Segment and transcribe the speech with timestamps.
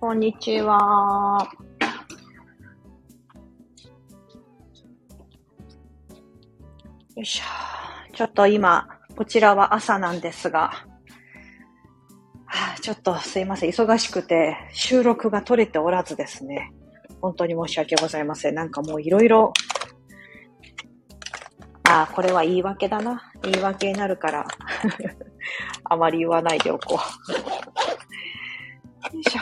[0.00, 1.48] こんにちは。
[7.14, 7.44] よいしょ。
[8.12, 10.72] ちょっと今、こちらは朝なんですが、
[12.46, 13.70] はあ、ちょっとすいません。
[13.70, 16.72] 忙しくて収録が取れておらずですね。
[17.20, 18.54] 本当に申し訳ございません。
[18.56, 19.52] なんかもういろいろ、
[21.84, 23.32] ああ、これは言い訳だな。
[23.42, 24.46] 言い訳になるから
[25.84, 27.32] あまり言わないでおこう。
[29.16, 29.40] よいしょ。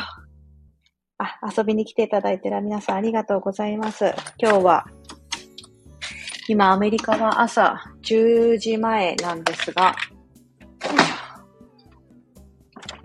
[1.18, 4.12] あ、遊びに来ていただいてる皆さんありがとうございます。
[4.38, 4.87] 今日は、
[6.48, 9.95] 今アメリカは朝10時前なんですが、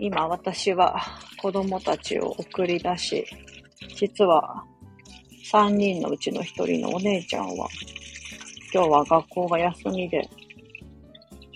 [0.00, 1.00] 今私は
[1.40, 3.24] 子供たちを送り出し、
[3.96, 4.64] 実は
[5.52, 7.68] 3人のうちの1人のお姉ちゃんは、
[8.72, 10.28] 今日は学校が休みで、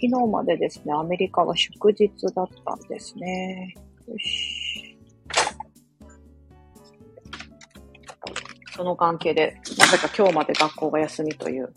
[0.05, 3.73] 昨日までですね、アメリカは祝日だったんですね。
[4.09, 4.99] よし。
[8.75, 11.73] その関係で、なぜか今日まで学校が休みという、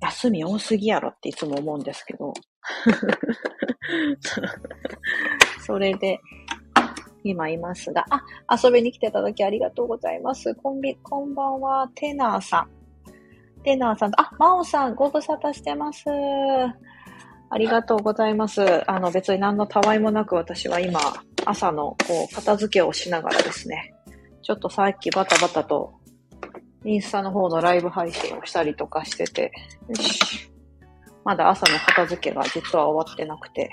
[0.00, 2.32] 休み多すぎやろっていつも思うんですけど、
[5.64, 6.18] それで、
[7.22, 8.24] 今いますが、あ、
[8.60, 10.52] 遊びに来ていただきありがとうございます。
[10.56, 12.70] こんび、こんばんは、テナーさん。
[13.62, 16.04] テナーさんと、あ、マオさん、ご無沙汰してます。
[17.50, 18.90] ありがとうございます。
[18.90, 21.00] あの、別に何のたわいもなく私は今、
[21.46, 23.94] 朝の、こう、片付けをしながらですね、
[24.42, 25.94] ちょっとさっきバタバタと、
[26.84, 29.52] インスタの方のライブ配信をしたりとかしてて、
[29.88, 30.50] よし。
[31.24, 33.70] まだ朝の片付けが実は終わってなくて、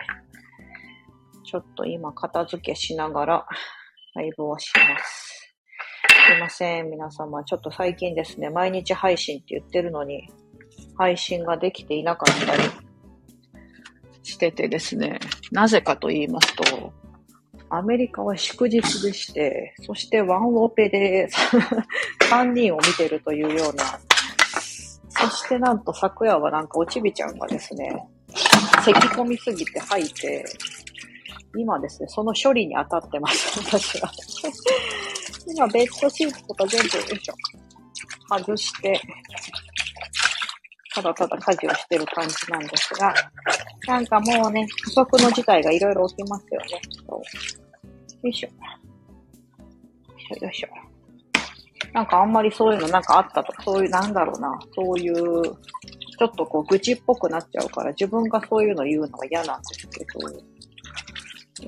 [1.44, 3.46] ちょっと今片付けしながら
[4.16, 5.54] ライブをします。
[6.28, 7.44] すいません、皆様。
[7.44, 10.28] ちょっと最近ですね、毎日配信って言ってるのに、
[10.98, 12.85] 配信ができていなかったり
[14.36, 15.20] しててですね、
[15.52, 16.94] なぜかと言いますと、
[17.70, 21.30] アメリカは祝日でして、そしてワンオペで
[22.30, 23.86] 3人を見てるというような、
[25.10, 27.96] そしてなんと昨夜はなんかおちびちゃんがですね、
[28.84, 30.46] 咳込みすぎて吐いて、
[31.58, 34.12] 今ですね、その処理に当たってます、私は。
[35.48, 37.34] 今、ベッドシーツとか全部、よいしょ、
[38.38, 39.00] 外して、
[40.96, 43.14] ただただ家事をしてる感じなんですが、
[43.86, 46.82] なんかもうね、不測の事態がいろいろ起きますよね。
[48.24, 48.50] よいしょ。
[50.40, 50.70] よいしょ。
[51.94, 60.40] なんかあんまりそういうのなんかあったとか、そういう、なんだろうな、そういう、ちょっとこう愚痴っぽくなっちゃうから、自分がそういうの言うのが嫌なんですけど、よ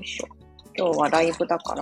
[0.01, 0.27] いしょ。
[0.77, 1.81] 今日はライブだから、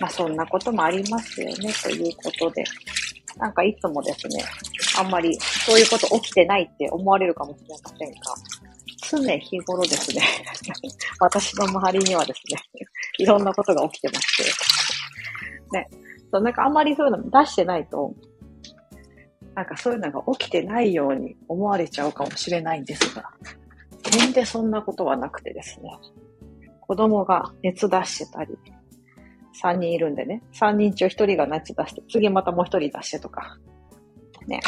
[0.00, 2.64] まあそんなこともありますよね、ということで。
[3.36, 4.42] なんかいつもですね、
[4.98, 8.16] あんまりそういうこと起きてないって思われるかもしれませんが、
[9.10, 10.22] 常日頃ですね、
[11.20, 12.60] 私の周りにはですね、
[13.18, 14.44] いろんなことが起きてまし
[15.72, 15.88] て、ね、
[16.30, 18.14] そうなんかあんまりそういうの出してないと、
[19.54, 23.30] なんかそういうのが起きてないように思われちゃうかもしれないんですが、
[24.02, 25.90] 全然そんなことはなくてですね、
[26.80, 28.56] 子供が熱出してたり、
[29.62, 33.58] 3人いるんでね、3人中1人が熱出して、次またもう1人出してとか、
[34.48, 34.60] ね。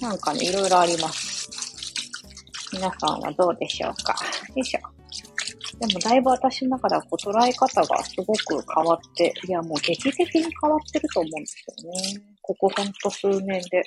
[0.00, 1.50] なんかね、いろいろあります。
[2.72, 4.14] 皆さんはどうでしょうか？
[4.54, 4.80] よいしょ。
[5.78, 12.22] でもだいぶ私の中ではこう捉え方がすごく変わって、いやもう劇的に変わってると思うんですよね。
[12.42, 13.82] ここほんと数年で。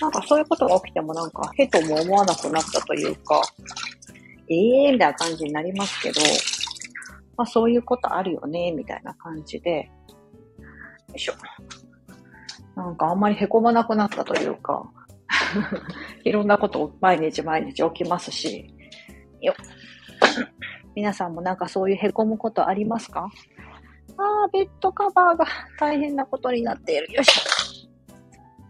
[0.00, 3.42] なんかそういうことが起きてもなんか、へとも思わなくなったというか、
[4.48, 4.54] え
[4.84, 6.20] えー、みたいな感じになりますけど、
[7.36, 9.90] まあそういうことあるよね、みたいな感じで、
[11.08, 11.34] よいしょ。
[12.78, 14.88] なんかあんまり凹まなくなったというか、
[16.22, 18.72] いろんなこと毎日毎日起きますし、
[19.40, 19.52] よ
[20.94, 23.28] 皆さんもなんかそういう凹むことありますか？
[24.16, 25.44] ああ、ベッドカバーが
[25.78, 27.12] 大変なことになっている。
[27.12, 27.88] よいしょ。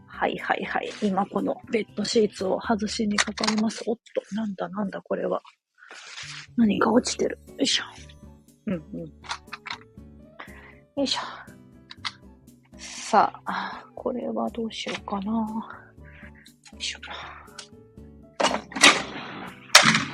[0.07, 0.91] はいはいはい。
[1.03, 3.85] 今このベッドシーツを外しにかかります。
[3.87, 5.43] おっと、なんだなんだこれは。
[6.57, 7.39] 何が落ちてる。
[7.47, 7.85] よいしょ。
[8.67, 9.01] うんうん。
[9.01, 9.07] よ
[10.97, 11.58] いしょ。
[12.79, 15.33] さあ、これはどうしようかな。
[15.33, 16.99] よいしょ。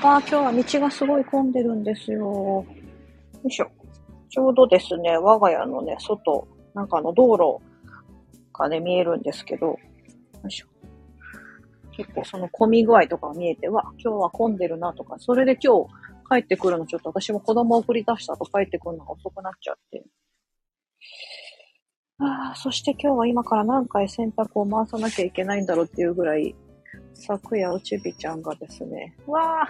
[0.02, 2.20] ああ、今日は道がすごい混んでるんですよ。
[2.20, 2.66] よ
[3.46, 3.70] いしょ。
[4.30, 7.62] ちょうどですね、我が家のね、外、なんかの道路
[8.52, 9.78] がね、見えるんですけど、よ
[10.48, 10.66] いしょ。
[11.92, 15.90] 結構その混み具合とか見えて、わ、今日は混んでるなとか、それで今日
[16.30, 20.02] 帰ってくるのちょっと私も子供送り出した後帰ってくるのが遅くなっちゃって。
[22.18, 26.54] ああ、そして今日は今から何回洗濯を回さなきゃいけないんだろうっていうぐらい、
[27.12, 29.66] 昨夜おちびちゃんがですね、わあ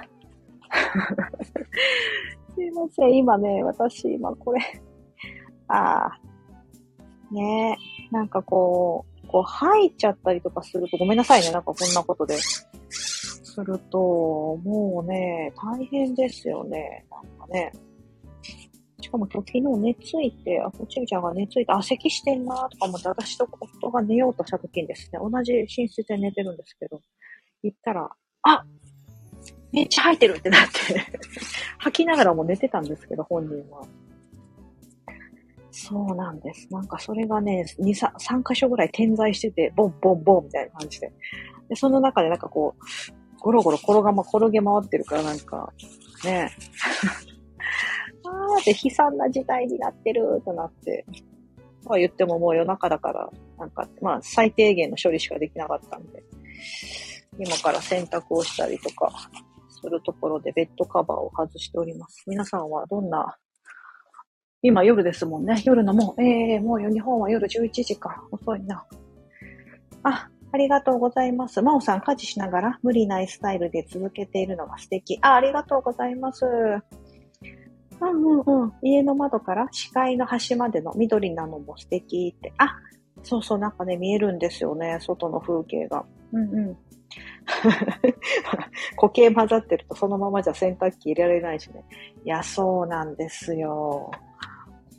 [2.55, 3.14] すいません。
[3.14, 4.61] 今ね、私、今これ、
[5.69, 6.20] ああ、
[7.32, 7.79] ね
[8.11, 11.50] え、なんかこう、こう吐いちゃったりとかすると、ごめんなさいね。
[11.50, 12.37] なんかこんなことで。
[13.55, 13.99] すると、
[14.64, 17.06] もうね、大変ですよね。
[17.11, 17.73] なんかね。
[19.15, 27.01] かも今日昨日寝ついて、あ、こちみちゃんが寝ついて、あ、咳してんなとか思って、私と夫が寝ようとした時にですね、同じ寝室で寝てるんですけど、
[27.63, 28.11] 行ったら、
[28.43, 28.65] あ
[29.73, 31.01] めっちゃ吐いてるってなって
[31.79, 33.87] 吐きながらも寝てたんですけど、本人は。
[35.71, 36.69] そうなんです。
[36.73, 41.13] なんかそれがね、2、3, 3箇所ぐらい点在してて、ボンボンボンみたいな感じで。
[41.69, 45.73] で、その中でなんかこう、ゴロゴロ転がま、転げ回ってるからなんか、
[46.25, 46.53] ね
[48.67, 51.05] あーで悲惨な事態になってるとなって、
[51.85, 56.25] まあ言ってももう夜中だから、なんか、まあ最低限の処理しかできなかったんで、
[57.39, 59.13] 今から洗濯をしたりとか
[59.69, 62.25] するところでベッドカバーを外しております。
[62.27, 63.37] 皆さんはどんな、
[64.63, 65.63] 今夜ですもんね。
[65.67, 68.25] 夜のもう、ええー、もう日本は夜11時か。
[68.31, 68.87] 遅いな。
[70.05, 71.61] あ、ありがとうございます。
[71.61, 75.19] 真央さん、家事しながら無理ないスタイルで続けているのが素敵。
[75.21, 76.45] あ、ありがとうございます。
[78.00, 78.73] うんうんうん。
[78.82, 82.52] 家の窓から視界の端までの緑なのも素敵って。
[82.58, 82.76] あ、
[83.23, 84.99] そうそう、なんかね、見えるんですよね。
[85.00, 86.05] 外の風景が。
[86.32, 86.76] うんうん。
[88.96, 91.85] 固形混ざってるとそのままじゃ洗濯機入れられないしね。
[92.25, 94.11] いや、そうなんですよ。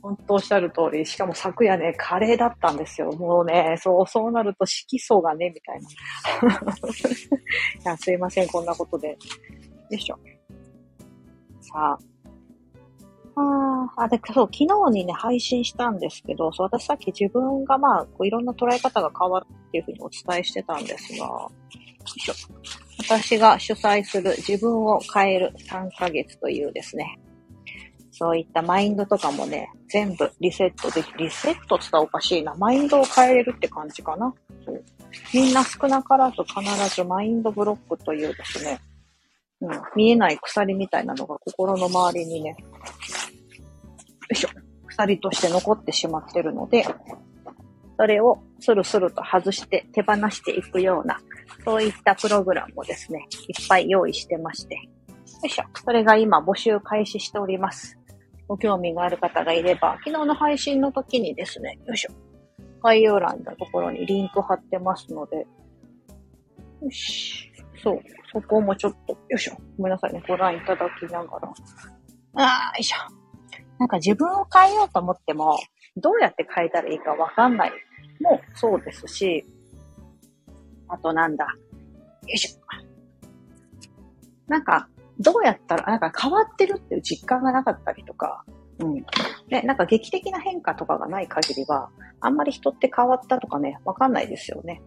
[0.02, 3.10] 本当おっしゃる通り、しかも昨夜ね、カレーだったんですよ。
[3.12, 5.88] もうね、そう、そうなると色素がね、みたいな。
[7.82, 9.08] いや、すいません、こんなことで。
[9.08, 9.16] よ
[9.90, 10.18] いしょ。
[11.60, 12.15] さあ。
[13.36, 21.48] ああ、で、そう、昨日にね、配信したんですけど、そう、私さっき自分がまあ、こういろんな捉え方が変わるっていうふうにお伝えしてたんですが、
[22.98, 27.18] 私が主催する自分を変える3ヶ月というですね、
[28.10, 32.54] そういったマインドとかもね、全部リセットでき、リセットって言ったらおかしいな。
[32.54, 34.32] マインドを変えれるって感じかな。
[34.64, 34.82] そう
[35.34, 38.80] みんな少なからず必ずマインドブロックというですね、
[39.60, 42.56] うん、見えない鎖みたいなのが心の周りにね、
[44.32, 44.48] いしょ、
[44.86, 46.84] 鎖として残ってしまってるので、
[47.98, 51.18] それをスルスルと外して手放していくような、
[51.64, 54.74] そういったプログラムをですね、いっぱい用意してまして。
[54.74, 54.82] よ
[55.44, 55.64] いしょ。
[55.84, 57.98] それが今募集開始しております。
[58.48, 62.12] ご興味がある方がいれば、昨日の配信の時にですね、よいしょ。
[62.82, 65.46] 概要欄のところにリンク貼ってますので、
[66.82, 67.50] よし。
[67.82, 68.00] そう。
[68.32, 69.56] そこもちょっと、よいしょ。
[69.78, 70.22] ごめんなさいね。
[70.28, 71.52] ご覧いただきながら。
[72.34, 73.15] あー、よいしょ。
[73.78, 75.58] なんか自分を変えようと思っても、
[75.96, 77.72] どうやって変えたらいいかわかんない
[78.20, 79.46] もそうですし、
[80.88, 81.44] あとなんだ。
[81.44, 81.52] よ
[82.34, 82.60] いしょ。
[84.46, 84.88] なんか、
[85.18, 88.44] どうやったら、なんか変わってるっていう実感がなかったりとか、
[88.78, 89.06] うん。
[89.48, 91.90] で、なんか劇的な変化とかがない限りは、
[92.20, 94.82] あんまり人って変わったとかね、わかんないですよね。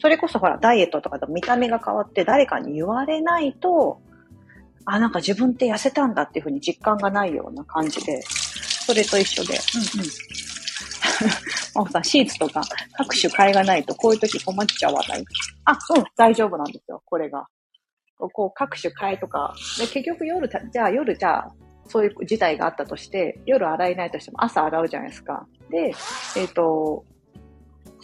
[0.00, 4.00] それこそほら、ダイエットとかで見た目が変わって誰かに言われないと、
[4.86, 10.08] あ、なんか自分って痩せたんだっていうふうに実感がないような感じで、それと一緒で、うんうん。
[11.74, 12.62] マホさ、シーツとか
[12.96, 15.24] 各種買いがないとこういう時困っちゃわない。
[15.64, 17.46] あ、うん、大丈夫なんですよ、これが。
[18.16, 21.52] こう各種替えとか、で結局夜、じゃあ夜じゃあ、
[21.86, 25.46] そういう事態があったとして、夜洗えないとしても朝洗うじゃないですか。
[25.70, 25.92] で、
[26.36, 27.04] えっ、ー、と、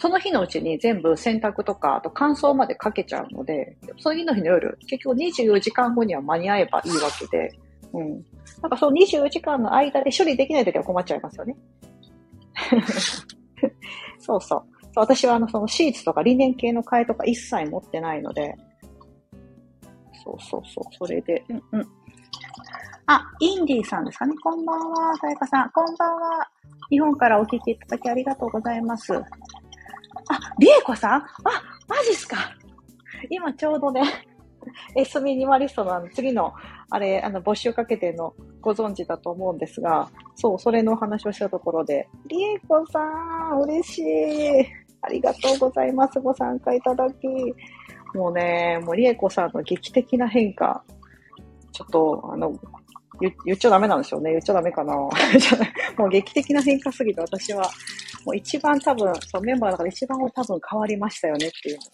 [0.01, 7.53] その日のうちに全部洗濯とか、あと乾燥までかけちゃうので、その日の日の夜、結局24時間後には間に合えばいいわけで、
[7.93, 8.09] うん。
[8.63, 11.55] なんかその24時間の間で処理できないときは困っちゃいますよね。
[14.17, 14.63] そうそう。
[14.95, 18.55] 私はあの、そのシーツとかリネン系の替えとか一切持ってないので、
[20.23, 20.83] そうそうそう。
[20.97, 21.87] それで、うんうん。
[23.05, 24.33] あ、インディーさんですかね。
[24.41, 25.69] こんばんは、さやかさん。
[25.69, 26.49] こんばんは。
[26.89, 29.13] 日本からお聞きいただきありがとうございます。
[30.31, 31.21] あ、りえこさん？
[31.21, 31.25] あ、
[31.87, 32.37] マジっすか。
[33.29, 34.01] 今ちょうどね、
[34.95, 36.53] S ミニマリストのあの次の、
[36.89, 42.99] あれ、あの、募集かけてのご存知だと思うんですが、そう、それのお話をしたところで、りえこさ
[43.55, 44.65] ん、嬉しい。
[45.01, 46.19] ありがとうございます。
[46.19, 47.27] ご参加いただき。
[48.13, 50.83] もうね、もうりえこさんの劇的な変化、
[51.71, 52.53] ちょっと、あの、
[53.45, 54.31] 言っちゃダメなんですよね。
[54.31, 54.95] 言っちゃダメかな。
[55.97, 57.69] もう劇的な変化すぎて私は、
[58.25, 61.89] もう一番多分、そうメンバーの中で一番多分変わりましたよねっていうのが、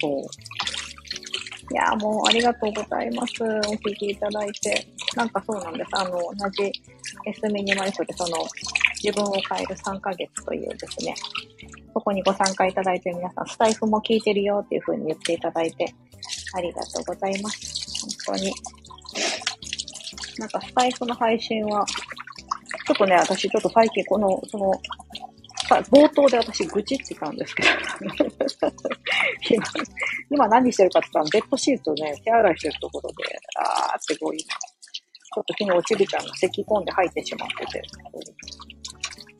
[0.00, 1.72] そう。
[1.72, 3.44] いやもうありがとうございます。
[3.44, 4.86] お聞きいただいて。
[5.16, 5.88] なんかそうなんです。
[5.92, 6.72] あの、同じ
[7.26, 8.44] S ミニマリストでその、
[9.02, 11.14] 自分を変える3ヶ月というですね、
[11.94, 15.92] そこにご参加いただいて皆さん、スタイフも聞いてるよっていう風に言っていただいて、
[16.54, 18.26] ありがとうございます。
[18.26, 18.52] 本当に。
[20.40, 24.72] なんかスタイフの配信は、ちょっとね、私ちょっと最近この、その、
[25.90, 27.68] 冒頭で私愚痴ってたんですけど
[29.50, 29.64] 今、
[30.30, 33.16] 今何してるかって言ったら、ベッドシートね、手洗いしてるところで、
[33.56, 37.82] あーってこう、ちょっと昨日おちびちゃんが咳き込んで吐いてしまってて、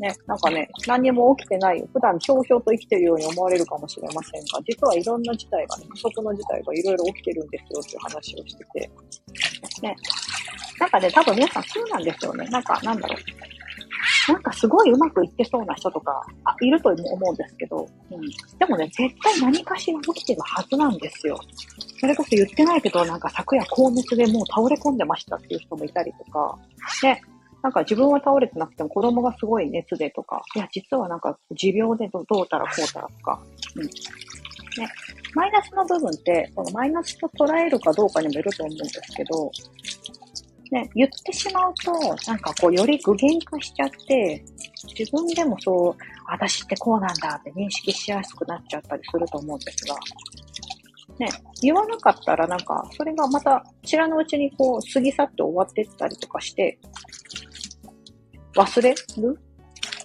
[0.01, 8.91] ね、なんかね、何にも起きてない、普段ひょうひょうと生きてるように思われるかもしれませんが、実はいろんな事態がね、不測の事態がいろいろ起きてるんですよっていう話をしてて、
[9.83, 9.95] ね、
[10.79, 12.47] なんかね、多分皆さんそうなんですよね。
[12.47, 14.33] なんか、なんだろう。
[14.33, 18.21] なんかすごいうまくいってそうな人とか、あ、いると思うんですけど、うん。
[18.59, 21.39] でもね、絶対何かしら起きてるはずなんですよ。
[22.01, 26.59] それこそ言ってないけど、なんか昨夜高熱でもう倒れ込んでましたっていう人もいたりとか、
[27.03, 27.23] ね、
[27.63, 33.41] なんか自分は倒れてなくても子供がすごい熱でとか、いや、実はなんか持病でどうたらこうたらとか、
[33.77, 33.85] うん。
[33.85, 33.91] ね、
[35.35, 39.51] マイナスの部分って、このマイナスと捉えるかどうかにもよると思うんですけど、
[40.71, 41.93] ね、言ってしまうと、
[42.27, 44.45] なんかこう、より具現化しちゃって、
[44.97, 49.97] 自分でもそう、私ってこうなんだって認識しやすくなっちゃったりすると思うんですが、
[51.19, 51.29] ね、
[51.61, 56.79] 言わなかったらなんか、それがまた知らぬうちにこう、過ぎ去って終わってったりとかして、
[58.55, 58.97] 忘れる？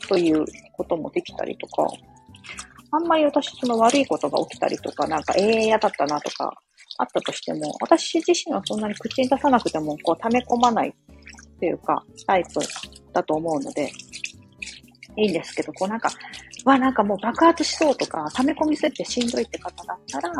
[0.07, 1.87] ということもできたりとか、
[2.91, 6.53] あんまり私その悪いことが起きたりとか、なんか、ええー、嫌だったなとか、
[6.97, 10.93] あったとしても、私自身はそんなに口に出さなくても、こう、溜め込まないっ
[11.59, 12.61] ていうか、タイプ
[13.11, 13.91] だと思うので、
[15.17, 16.09] いいんですけど、こうなんか、
[16.63, 20.31] わ、なんかもう爆発しそうとか、溜め込みすぎてしんどいって方だったら、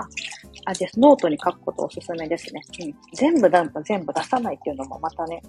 [0.66, 1.00] あ、です。
[1.00, 2.62] ノートに書くことおすすめですね。
[2.82, 2.96] うん。
[3.14, 3.50] 全部
[3.84, 5.42] 全部出さないっていうのもまたね、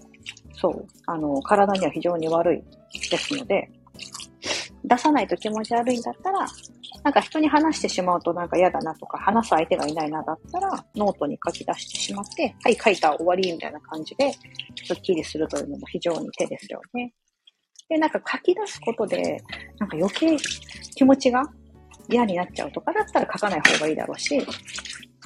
[0.56, 3.68] そう、あの、体には非常に悪いですので、
[4.84, 6.46] 出さないと気持ち悪いんだったら、
[7.02, 14.32] なんか人に話してしまうとなんか嫌だなとか、話す相手がいないなだったら、ノートに書き出してしまって、はい、書いた終わりみたいな感じで、
[14.84, 17.12] スッキリするというのも非常に手ですよね。
[17.88, 19.42] で、なんか書き出すことで、
[19.78, 20.36] なんか余計
[20.94, 21.42] 気持ちが
[22.08, 24.44] 嫌になっちゃうとかだったら書かない方がいいだろうし、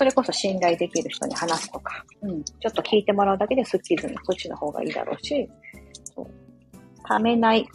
[0.00, 5.46] それこそ信頼できる人に話すとか、うん、ちょっと聞いてもらうだけでスッキリするのそっちの方がいいだろうし、
[6.16, 6.26] そう
[7.06, 7.68] ためない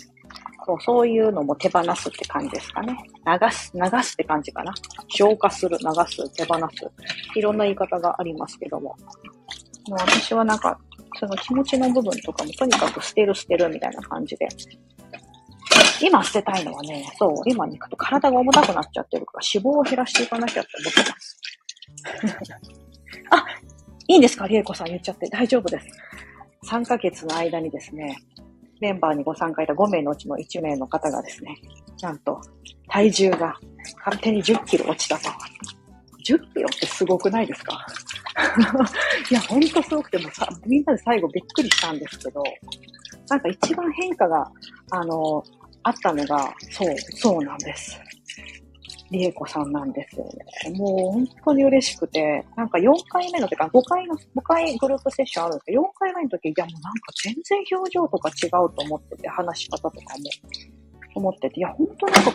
[0.66, 2.98] そう、そういうのも手放すって感じですかね。
[3.28, 4.74] 流す、流すって感じかな。
[5.08, 6.92] 消化する、流す、手放す。
[7.36, 8.96] いろんな言い方がありますけども。
[9.88, 10.80] もう私はなんか、
[11.20, 14.48] その気持ちの部分とかもとにかく捨てる捨てるみたいな感じで。
[16.02, 21.38] 今捨てたいのはね、そう、今ね、体が重たくなっちゃってるから脂肪を減らしていかなきゃって思ってます。
[23.32, 23.46] あ、
[24.08, 24.48] いいんですか？
[24.48, 25.88] リエコさん言っちゃって大丈夫です。
[26.68, 28.18] 3ヶ月の間にですね、
[28.82, 31.56] メンバーにご参加いた5名のうちの1名の方がですね、
[32.02, 32.42] なんと
[32.90, 33.56] 体重が
[34.00, 35.30] 勝手に10キロ落ちたと。
[36.28, 37.86] 10キロってすごくないですか？
[39.30, 42.44] いや、ほんとすごくてもさ、みんなで最後びっくりしたんですけど、
[43.30, 44.52] なんか一番変化が、
[44.92, 45.44] あの、
[45.84, 48.00] あったのが、そう、そうなんです。
[49.16, 50.78] りえこさんなんですよね。
[50.78, 60.02] もう本当に嬉しくて、なんか4回目の、てか5回の、5回グループセッションあるんですけど、4回目の時、いやもうなんか全然表情とか違うと思ってて、話し方とかも
[61.16, 62.32] 思ってて、いや本当なんか、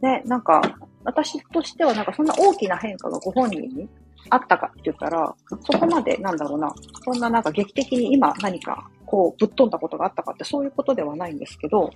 [0.00, 0.62] ね、なんか、
[1.04, 3.88] 私としてはなんかそんな大きな変化がご本人に
[4.30, 6.72] あったかって言ったら、そこまでなんだろうな、
[7.04, 11.90] そんななんか劇的に今何かこうぶっ飛んだことがあったかってそういうことではないんですけど、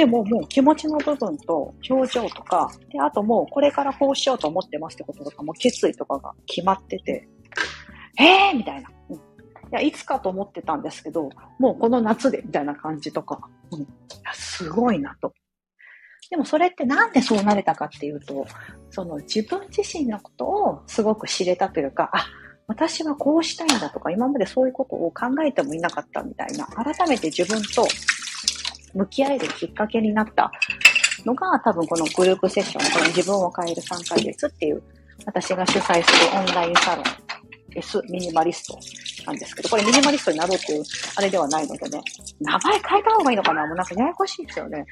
[0.00, 7.28] でももう気持ちの部分と表情とか、で、あともうこれからこうしようと思ってますってこととかも決意とかが決まってて、
[8.18, 8.90] えーみたいな。
[9.10, 9.20] うん、い
[9.72, 11.28] や、いつかと思ってたんですけど、
[11.58, 13.38] もうこの夏でみたいな感じとか、
[13.72, 13.86] うん、い
[14.24, 15.34] やすごいなと。
[16.30, 18.46] でもそれってなんでそうなれたかっていうと、
[18.88, 22.24] その自分自身のことをすごく知れたというか、あ、
[22.68, 27.86] 私はこうしたいんだとか、今までそういうことを考えてもいなかったみたいな、改めて自分と
[28.94, 30.50] 向き合えるきっかけになった
[31.24, 34.82] のが、多分このグループセッション、この自分を変える3ヶ月っていう、
[35.26, 37.04] 私が主催するオンラインサロン
[37.76, 38.78] S ミニマリスト
[39.26, 40.82] なんですけど、これミニマリストになろうっていう
[41.16, 42.02] あれではないのでね、
[42.40, 44.84] 名前変えた方がいいのかなもうなんかややこしいですよね。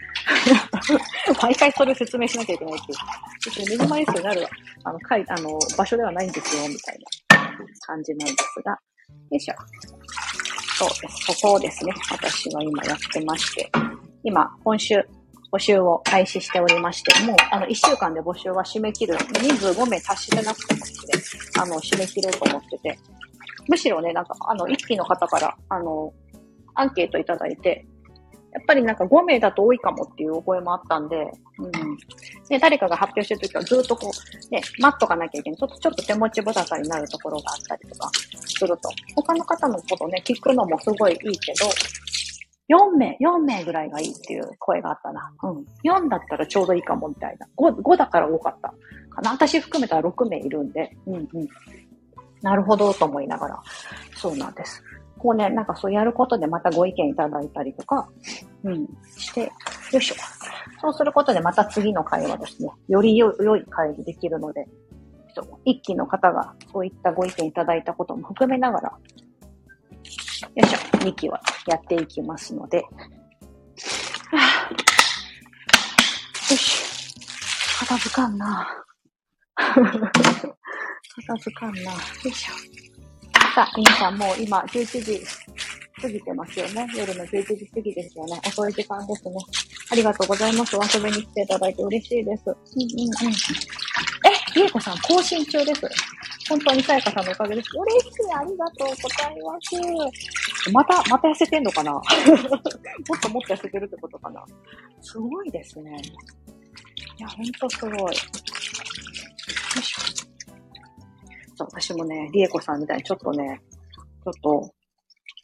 [1.42, 2.98] 毎回それを説明しなきゃいけないっていう。
[3.44, 4.46] 別にミニマリストになる
[4.84, 7.38] あの、かいあの場所ではないんですよ、みたいな
[7.86, 8.72] 感じなんですが。
[8.72, 8.78] よ
[9.32, 9.54] いしょ。
[10.78, 11.34] そうです。
[11.34, 13.70] そこをですね、私は今やってまして、
[14.24, 15.06] 今、今週、
[15.50, 19.16] 募集を開始しておりまして、もう、あの、1週間で募集は締め切る。
[19.40, 22.98] 人数5名達してなくてもですね、あの、締め切ろうと思ってて、
[23.68, 26.12] むしろね、なんか、あの、一期の方から、あの、
[26.74, 27.86] アンケートいただいて、
[28.52, 31.16] やっぱりなんか5名だと多いかもっていうお声もあったんで、
[31.58, 31.72] うん。
[32.48, 35.58] で、誰かが発表してるときはずっとこう、ね、待っとかなきゃいけない。
[35.58, 38.10] ちょっと、ちょっと手持ちぶたさになるところがあったりとか
[38.46, 41.66] すると、他の方のことね、聞くのもすごいいいけど、
[42.68, 45.32] 4名、4名ぐらいがいいっていう声があったな。
[45.42, 45.66] うん。
[45.84, 47.46] 4だったらちょうどいいかもみたいな。
[47.56, 48.68] 5、5だから多かった
[49.10, 49.32] かな。
[49.32, 50.96] 私含めたら6名いるんで。
[51.06, 51.28] うんうん。
[52.42, 53.62] なるほどと思いながら。
[54.14, 54.82] そうなんです。
[55.18, 58.08] こうね、なんかそうやることでまたご意見いただいたりとか、
[58.62, 59.50] うん、して、
[59.92, 60.14] よいしょ。
[60.80, 64.68] そうすることでまた次の会はですね、より良い会にできるので、
[65.64, 68.98] 一期の方がそういったご意見いただいたことも含めながら、
[70.42, 72.84] よいしょ、2期はやっていきますので、よ
[76.56, 77.14] し、
[77.80, 78.84] 片付かんな。
[79.56, 79.76] 片
[81.40, 81.80] 付かんな。
[81.82, 82.52] よいしょ。
[83.54, 85.22] さあ、皆さんもう今11時
[86.00, 86.86] 過ぎてますよね。
[86.96, 88.40] 夜の11時過ぎですよね。
[88.46, 89.36] 遅い時間ですね。
[89.90, 90.76] ありがとうございます。
[90.76, 92.44] お遊びに来ていただいて嬉しいです。
[92.46, 93.32] うんうんうん。
[93.32, 95.80] え、りえこさん更新中です。
[96.48, 97.68] 本当にさやかさんのおかげです。
[97.76, 98.32] 嬉しい。
[98.34, 100.72] ありがとうございます。
[100.72, 101.92] また、また痩せてんのかな？
[101.92, 102.02] もっ
[103.20, 104.44] ともっと痩せてるってことかな？
[105.00, 105.96] すごいですね。
[107.18, 107.92] いや、ほんとすごい。
[108.00, 110.02] よいしょ。
[111.56, 113.60] そう私もね、りえこさんみたいにちょっとね、
[114.24, 114.72] ちょっと、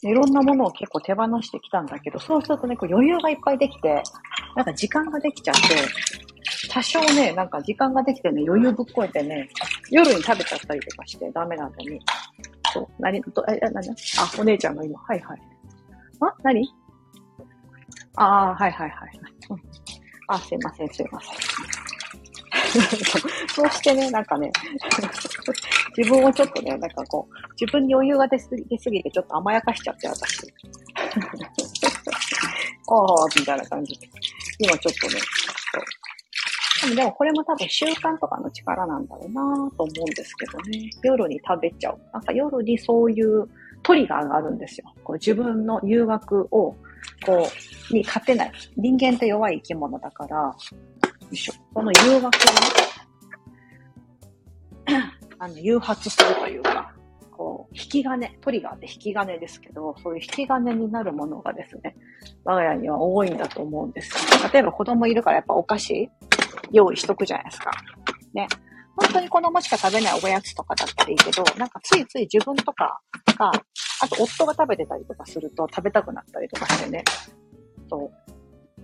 [0.03, 4.03] いろんなものを結構手放してきたんだけど、そうするとね、こう余裕がいっぱいできて、
[4.55, 5.61] なんか時間ができちゃって、
[6.71, 9.49] 多少ね、なんか時間ができてね、余裕ぶっこえてね、
[9.91, 12.01] 夜に食べちゃったりとかしてダメなのに。
[12.73, 15.39] そう、何、ど、え、なにあ、お姉ちゃんが今、はいはい。
[16.21, 16.69] あ、何？
[18.17, 19.11] ああ、はいはいはい。
[20.29, 21.35] あ、すいません、すいません。
[23.55, 24.51] そうしてね、なんかね、
[25.97, 30.47] 自分をちょっとね、なんかこう、自分に余裕が出すぎ出すぎてちょっと甘やかしちゃって、私。
[32.87, 34.09] ああ、みたいな感じで。
[34.59, 35.21] 今ちょっとね、
[36.95, 39.43] でもこれも多分習慣とかの力なんだろうな
[39.77, 40.91] と思うんですけどね。
[41.03, 41.99] 夜に食べちゃう。
[42.13, 43.49] なんか夜にそういう
[43.83, 44.93] トリガーがあるんですよ。
[45.05, 46.77] こう自分の誘惑を、
[47.25, 47.49] こ
[47.91, 48.53] う、に勝てない。
[48.77, 50.55] 人間って弱い生き物だから、
[51.31, 51.55] いしょ。
[51.75, 52.31] この誘惑を
[54.87, 55.03] ね、
[55.39, 56.93] あの、誘発するというか、
[57.31, 61.97] こう、引き金、トリガーって引き金ですけど、そういう引き金になるものがですね、
[62.45, 64.19] 我が家には多いんだと思うんですよ。
[64.53, 66.09] 例えば子供いるからやっぱお菓子
[66.73, 67.71] 用意しとくじゃないですか。
[68.33, 68.47] ね。
[68.97, 73.01] 本当に子供しか食べないおやつとかだったらいいけど、なんかついつい自分とか
[73.37, 73.51] が、
[74.01, 77.03] あと夫が食べてたりとかすると食べたくなったりとかしてね。
[77.89, 78.11] そう。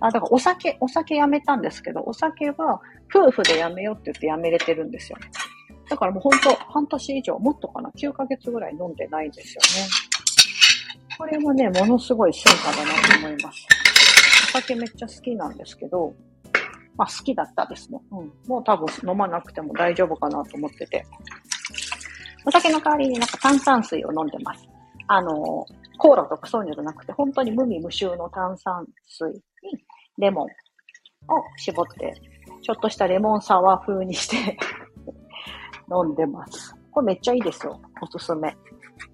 [0.01, 2.81] あ、だからお酒、お酒やめたんですけど、お酒は
[3.13, 5.29] 夫婦でやめようって言ってやめれてるんですよね。
[5.89, 9.89] だからもうほんと半年以上、もっとかな、9ヶ月ぐらい飲んでないんですよね。
[11.17, 13.67] これもね、ものすごい成果だなと思います。
[14.49, 16.13] お酒めっちゃ好きなんですけど、
[17.01, 17.99] まあ好きだったですね。
[18.11, 18.31] うん。
[18.47, 21.03] もう多分飲まなくても大丈夫かなと思ってて。
[22.45, 24.67] お酒の代わりになんか炭酸水を飲んでます。
[25.07, 25.65] あの、
[25.97, 29.41] コーラとかそういうのじゃなくて、本当に無味無臭の炭酸水に
[30.19, 30.47] レモンを
[31.57, 32.13] 絞って、
[32.61, 34.57] ちょっとしたレモンサワー風にして
[35.91, 36.75] 飲んでます。
[36.91, 37.81] これめっちゃいいですよ。
[37.99, 38.55] おすすめ。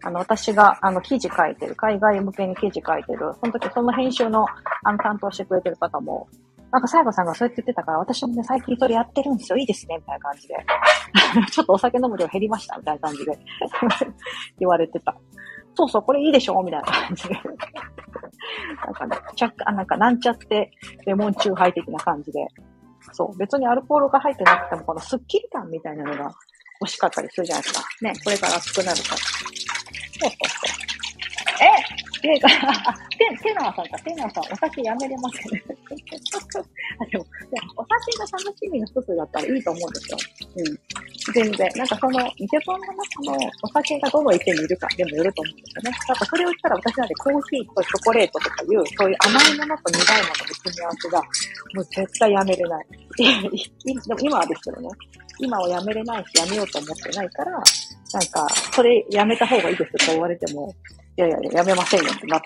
[0.03, 4.45] あの、私が、あの、記事書いてる、海外向けに記事書いてる、その時その編集の、
[4.83, 6.27] あの、担当してくれてる方も、
[6.77, 9.57] なんか、最後さんがそうやって言ってたから、私もね、最近それやってるんですよ。
[9.57, 10.55] いいですね、みたいな感じで。
[11.51, 13.39] ちょっとお酒飲む量減りました、みたいな感じで
[14.59, 15.15] 言われてた。
[15.73, 17.33] そうそう、これいいでしょみたいな感じで。
[18.85, 20.71] なんかね、ちゃあ、なんかなんちゃって
[21.07, 22.45] レモンチューハイ的な感じで。
[23.11, 26.31] そう、別にアルコールが入ってなくても、このスッキリ感みたいなのが
[26.79, 27.81] 欲しかったりするじゃないですか。
[28.03, 29.17] ね、これから熱くなるから。
[29.17, 30.87] そうそうそう。
[31.59, 32.39] ええ、テ、
[33.41, 35.76] テナーさんか、テナーさん、お酒やめれません、ね。
[36.99, 37.25] あでも、
[37.75, 40.17] お酒が楽しみの一つだったらいいと思うんですよ。
[40.55, 41.33] うん。
[41.33, 41.69] 全然。
[41.75, 45.97] なんかその、自分の中のお酒がどの位置にいるかでもよると思うんですよね。
[46.07, 52.85] なんかそれを言ったら私なんでコーヒーとチョコレートとかいう、そういう甘いものと苦いものの組み合わせが、もう絶対やめれない。
[53.17, 54.89] でも今はですけどね。
[55.39, 57.63] 今はやめれないし、やめようと思ってないから、なん
[58.31, 60.73] か、それやめた方がいいですと言われても、
[61.17, 62.41] いやいやいや、やめませんよってな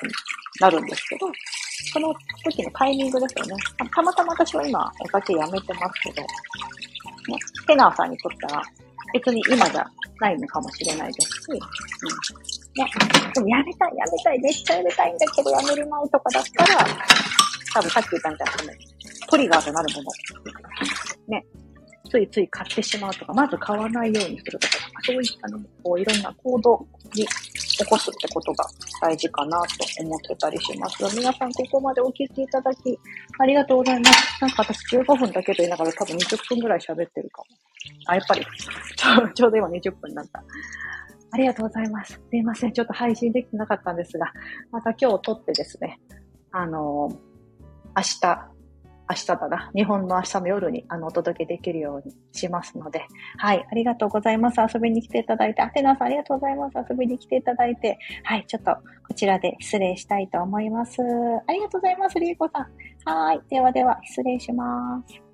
[0.60, 1.28] なるんですけど、
[1.94, 2.14] その
[2.44, 3.64] 時のタイミングですよね。
[3.78, 6.28] たまたま私は今、お酒やめてますけど、ね、
[7.68, 8.64] テナーさんにとったら、
[9.14, 9.86] 別に今じゃ
[10.20, 11.58] ないのかもしれないですし、うん。
[11.58, 11.62] ね、
[13.34, 16.86] でもやめたい、やめたい、めっちゃやめたいんだけどやめれないとかだったら、
[17.74, 18.74] 多分さっき言ったみたいな、
[19.30, 20.12] トリガーとなるもの。
[21.28, 21.46] ね。
[22.12, 24.74] ついつい買ってしまうとか、まず買わないようにするとか、
[25.06, 28.66] そういったね、こういろんな行動に起こすってことが
[29.02, 31.16] 大事かなと思ってたりします。
[31.16, 33.00] 皆さんここまでお聞きいただき、
[33.40, 34.42] ありがとうございます。
[34.42, 37.48] なんか私15分だけと言いながら多分20分ぐらい喋ってるかも。
[38.08, 38.46] あ、やっぱり、
[39.34, 40.44] ちょうど今20分になった。
[41.32, 42.20] ありがとうございます。
[42.30, 42.74] すいません。
[42.74, 44.34] ちょっと配信できてなかったんですが、
[44.70, 46.02] また今日撮ってですね、
[46.52, 47.32] あのー、
[47.96, 48.51] 明日、
[49.12, 49.72] 明日だな。
[49.76, 53.06] 日本の明日の夜にあのお届けできるようにしますので。
[53.38, 53.66] はい。
[53.70, 54.58] ありがとうございます。
[54.62, 55.62] 遊びに来ていただいて。
[55.62, 56.78] アテナさんありがとうございます。
[56.90, 58.00] 遊びに来ていただいて。
[58.24, 58.46] はい。
[58.48, 58.72] ちょっと
[59.08, 61.02] こちらで失礼したいと思います。
[61.02, 62.20] ありがとうございます。
[62.20, 63.14] りえこさん。
[63.14, 63.42] はい。
[63.50, 65.31] ではでは、失礼します。